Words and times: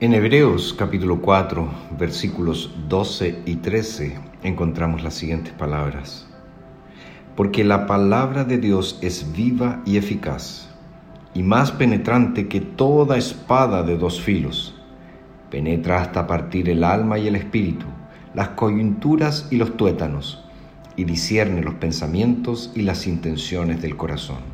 En 0.00 0.14
Hebreos 0.14 0.76
capítulo 0.78 1.20
4, 1.20 1.68
versículos 1.98 2.72
12 2.88 3.42
y 3.46 3.56
13 3.56 4.16
encontramos 4.44 5.02
las 5.02 5.14
siguientes 5.14 5.52
palabras. 5.52 6.28
Porque 7.34 7.64
la 7.64 7.88
palabra 7.88 8.44
de 8.44 8.58
Dios 8.58 9.00
es 9.02 9.32
viva 9.32 9.82
y 9.84 9.96
eficaz, 9.96 10.68
y 11.34 11.42
más 11.42 11.72
penetrante 11.72 12.46
que 12.46 12.60
toda 12.60 13.18
espada 13.18 13.82
de 13.82 13.98
dos 13.98 14.20
filos. 14.20 14.80
Penetra 15.50 16.00
hasta 16.00 16.28
partir 16.28 16.70
el 16.70 16.84
alma 16.84 17.18
y 17.18 17.26
el 17.26 17.34
espíritu, 17.34 17.86
las 18.34 18.50
coyunturas 18.50 19.48
y 19.50 19.56
los 19.56 19.76
tuétanos, 19.76 20.44
y 20.94 21.02
discierne 21.02 21.60
los 21.60 21.74
pensamientos 21.74 22.70
y 22.72 22.82
las 22.82 23.08
intenciones 23.08 23.82
del 23.82 23.96
corazón. 23.96 24.44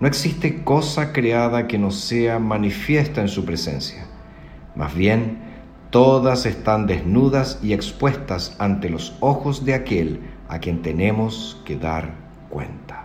No 0.00 0.06
existe 0.06 0.64
cosa 0.64 1.14
creada 1.14 1.66
que 1.66 1.78
no 1.78 1.90
sea 1.90 2.38
manifiesta 2.38 3.22
en 3.22 3.28
su 3.28 3.46
presencia. 3.46 4.06
Más 4.76 4.94
bien, 4.94 5.38
todas 5.90 6.44
están 6.44 6.86
desnudas 6.86 7.58
y 7.62 7.72
expuestas 7.72 8.54
ante 8.58 8.90
los 8.90 9.16
ojos 9.20 9.64
de 9.64 9.74
aquel 9.74 10.20
a 10.48 10.58
quien 10.58 10.82
tenemos 10.82 11.60
que 11.64 11.76
dar 11.76 12.14
cuenta. 12.50 13.04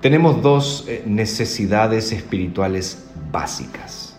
Tenemos 0.00 0.42
dos 0.42 0.84
eh, 0.88 1.02
necesidades 1.06 2.12
espirituales 2.12 3.08
básicas. 3.32 4.16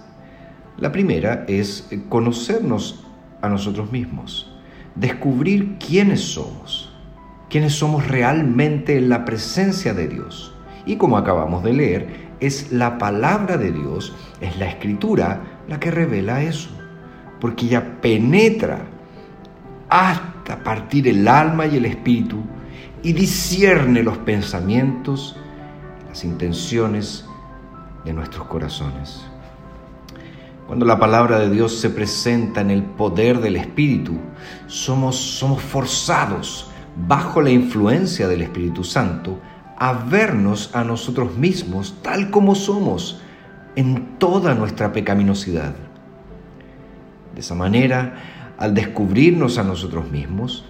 La 0.77 0.91
primera 0.91 1.45
es 1.47 1.87
eh, 1.91 2.01
conocernos 2.09 3.05
a 3.41 3.49
nosotros 3.49 3.91
mismos, 3.91 4.53
descubrir 4.95 5.77
quiénes 5.77 6.21
somos, 6.21 6.93
quiénes 7.49 7.73
somos 7.73 8.07
realmente 8.07 8.97
en 8.97 9.09
la 9.09 9.25
presencia 9.25 9.93
de 9.93 10.07
Dios. 10.07 10.53
Y 10.85 10.97
como 10.97 11.17
acabamos 11.17 11.63
de 11.63 11.73
leer, 11.73 12.28
es 12.39 12.71
la 12.71 12.97
palabra 12.97 13.57
de 13.57 13.71
Dios, 13.71 14.15
es 14.41 14.57
la 14.57 14.67
escritura 14.67 15.41
la 15.67 15.79
que 15.79 15.91
revela 15.91 16.41
eso, 16.41 16.69
porque 17.39 17.65
ella 17.65 18.01
penetra 18.01 18.81
hasta 19.89 20.63
partir 20.63 21.07
el 21.07 21.27
alma 21.27 21.65
y 21.65 21.77
el 21.77 21.85
espíritu 21.85 22.43
y 23.03 23.13
discierne 23.13 24.03
los 24.03 24.17
pensamientos, 24.19 25.35
las 26.07 26.23
intenciones 26.23 27.25
de 28.05 28.13
nuestros 28.13 28.47
corazones. 28.47 29.25
Cuando 30.67 30.85
la 30.85 30.99
palabra 30.99 31.39
de 31.39 31.49
Dios 31.49 31.79
se 31.79 31.89
presenta 31.89 32.61
en 32.61 32.69
el 32.69 32.83
poder 32.83 33.39
del 33.39 33.55
Espíritu, 33.55 34.19
somos, 34.67 35.15
somos 35.15 35.63
forzados, 35.63 36.69
bajo 37.07 37.41
la 37.41 37.49
influencia 37.49 38.27
del 38.27 38.43
Espíritu 38.43 38.83
Santo, 38.83 39.39
a 39.79 39.93
vernos 39.93 40.75
a 40.75 40.83
nosotros 40.83 41.37
mismos 41.37 41.95
tal 42.01 42.29
como 42.29 42.53
somos 42.53 43.21
en 43.75 44.17
toda 44.19 44.53
nuestra 44.53 44.91
pecaminosidad. 44.91 45.73
De 47.33 47.39
esa 47.39 47.55
manera, 47.55 48.15
al 48.57 48.73
descubrirnos 48.73 49.57
a 49.57 49.63
nosotros 49.63 50.11
mismos, 50.11 50.65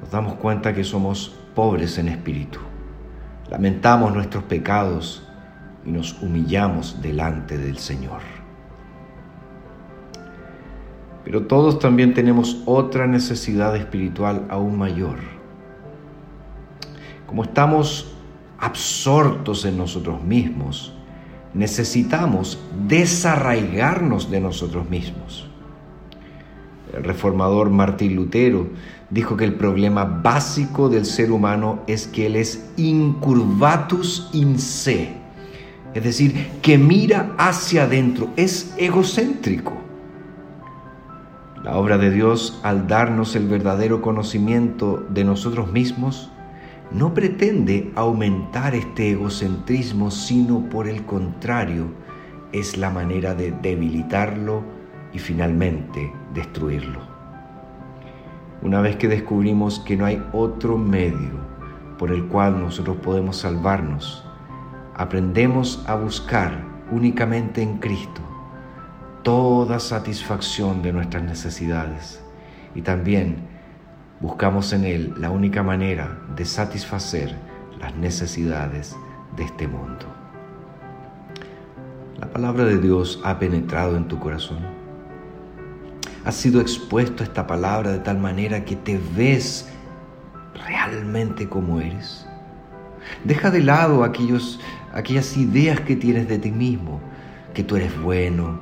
nos 0.00 0.10
damos 0.12 0.34
cuenta 0.34 0.72
que 0.72 0.84
somos 0.84 1.34
pobres 1.56 1.98
en 1.98 2.08
espíritu. 2.08 2.60
Lamentamos 3.50 4.14
nuestros 4.14 4.44
pecados 4.44 5.26
y 5.84 5.90
nos 5.90 6.22
humillamos 6.22 7.02
delante 7.02 7.58
del 7.58 7.78
Señor. 7.78 8.20
Pero 11.24 11.46
todos 11.46 11.80
también 11.80 12.14
tenemos 12.14 12.62
otra 12.66 13.06
necesidad 13.06 13.74
espiritual 13.74 14.46
aún 14.48 14.78
mayor. 14.78 15.18
Como 17.26 17.42
estamos 17.42 18.14
absortos 18.58 19.64
en 19.64 19.78
nosotros 19.78 20.22
mismos, 20.22 20.92
necesitamos 21.54 22.58
desarraigarnos 22.86 24.30
de 24.30 24.40
nosotros 24.40 24.88
mismos 24.90 25.48
el 26.94 27.04
reformador 27.04 27.70
Martín 27.70 28.16
Lutero, 28.16 28.68
dijo 29.10 29.36
que 29.36 29.44
el 29.44 29.54
problema 29.54 30.04
básico 30.04 30.88
del 30.88 31.04
ser 31.04 31.30
humano 31.30 31.80
es 31.86 32.06
que 32.06 32.26
él 32.26 32.36
es 32.36 32.70
incurvatus 32.76 34.30
in 34.32 34.58
se, 34.58 35.12
es 35.94 36.04
decir, 36.04 36.48
que 36.62 36.78
mira 36.78 37.34
hacia 37.38 37.84
adentro, 37.84 38.30
es 38.36 38.74
egocéntrico. 38.76 39.72
La 41.62 41.76
obra 41.76 41.98
de 41.98 42.10
Dios, 42.10 42.60
al 42.62 42.86
darnos 42.86 43.34
el 43.36 43.46
verdadero 43.46 44.00
conocimiento 44.00 45.04
de 45.10 45.24
nosotros 45.24 45.72
mismos, 45.72 46.30
no 46.90 47.14
pretende 47.14 47.90
aumentar 47.94 48.74
este 48.74 49.12
egocentrismo, 49.12 50.10
sino 50.10 50.68
por 50.68 50.88
el 50.88 51.04
contrario, 51.04 51.86
es 52.52 52.76
la 52.78 52.90
manera 52.90 53.34
de 53.34 53.50
debilitarlo, 53.50 54.78
y 55.12 55.18
finalmente 55.18 56.12
destruirlo. 56.34 57.00
Una 58.62 58.80
vez 58.80 58.96
que 58.96 59.08
descubrimos 59.08 59.80
que 59.80 59.96
no 59.96 60.04
hay 60.04 60.22
otro 60.32 60.76
medio 60.76 61.46
por 61.98 62.10
el 62.12 62.26
cual 62.26 62.60
nosotros 62.60 62.96
podemos 62.98 63.38
salvarnos, 63.38 64.24
aprendemos 64.94 65.84
a 65.86 65.94
buscar 65.94 66.64
únicamente 66.90 67.62
en 67.62 67.78
Cristo 67.78 68.20
toda 69.22 69.78
satisfacción 69.78 70.82
de 70.82 70.92
nuestras 70.92 71.22
necesidades 71.22 72.22
y 72.74 72.82
también 72.82 73.57
buscamos 74.20 74.72
en 74.72 74.84
Él 74.84 75.14
la 75.18 75.30
única 75.30 75.62
manera 75.62 76.18
de 76.34 76.44
satisfacer 76.44 77.34
las 77.78 77.94
necesidades 77.94 78.96
de 79.36 79.44
este 79.44 79.68
mundo. 79.68 80.06
La 82.18 82.28
palabra 82.28 82.64
de 82.64 82.78
Dios 82.78 83.20
ha 83.24 83.38
penetrado 83.38 83.96
en 83.96 84.08
tu 84.08 84.18
corazón 84.18 84.78
has 86.28 86.34
sido 86.34 86.60
expuesto 86.60 87.22
a 87.22 87.26
esta 87.26 87.46
palabra 87.46 87.90
de 87.90 88.00
tal 88.00 88.18
manera 88.18 88.66
que 88.66 88.76
te 88.76 89.00
ves 89.16 89.66
realmente 90.66 91.48
como 91.48 91.80
eres. 91.80 92.26
Deja 93.24 93.50
de 93.50 93.62
lado 93.62 94.04
aquellos, 94.04 94.60
aquellas 94.92 95.38
ideas 95.38 95.80
que 95.80 95.96
tienes 95.96 96.28
de 96.28 96.38
ti 96.38 96.50
mismo, 96.50 97.00
que 97.54 97.64
tú 97.64 97.76
eres 97.76 97.98
bueno, 98.02 98.60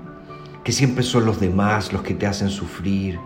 que 0.62 0.70
siempre 0.70 1.02
son 1.02 1.26
los 1.26 1.40
demás 1.40 1.92
los 1.92 2.02
que 2.02 2.14
te 2.14 2.28
hacen 2.28 2.50
sufrir, 2.50 3.18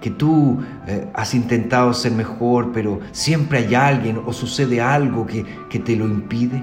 que 0.00 0.10
tú 0.10 0.62
eh, 0.86 1.08
has 1.14 1.34
intentado 1.34 1.92
ser 1.92 2.12
mejor, 2.12 2.72
pero 2.72 3.00
siempre 3.12 3.58
hay 3.58 3.74
alguien 3.74 4.22
o 4.24 4.32
sucede 4.32 4.80
algo 4.80 5.26
que, 5.26 5.44
que 5.68 5.78
te 5.78 5.96
lo 5.96 6.06
impide. 6.06 6.62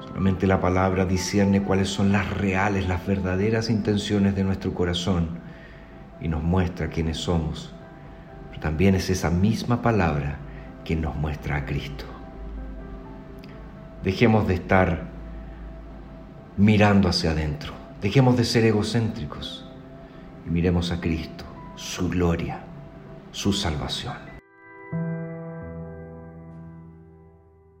Solamente 0.00 0.46
la 0.46 0.60
palabra 0.60 1.04
discierne 1.04 1.62
cuáles 1.62 1.88
son 1.88 2.12
las 2.12 2.30
reales, 2.36 2.88
las 2.88 3.06
verdaderas 3.06 3.68
intenciones 3.68 4.34
de 4.34 4.44
nuestro 4.44 4.72
corazón 4.72 5.38
y 6.20 6.28
nos 6.28 6.42
muestra 6.42 6.88
quiénes 6.88 7.18
somos. 7.18 7.74
Pero 8.48 8.60
también 8.60 8.94
es 8.94 9.10
esa 9.10 9.30
misma 9.30 9.82
palabra 9.82 10.38
quien 10.84 11.02
nos 11.02 11.14
muestra 11.14 11.56
a 11.56 11.66
Cristo. 11.66 12.06
Dejemos 14.02 14.48
de 14.48 14.54
estar 14.54 15.08
mirando 16.56 17.08
hacia 17.08 17.32
adentro. 17.32 17.74
Dejemos 18.00 18.36
de 18.36 18.44
ser 18.44 18.64
egocéntricos 18.64 19.67
y 20.48 20.50
miremos 20.50 20.90
a 20.92 21.00
Cristo, 21.00 21.44
su 21.76 22.08
gloria, 22.08 22.60
su 23.32 23.52
salvación. 23.52 24.27